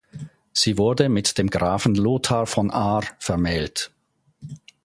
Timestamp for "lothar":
1.93-2.47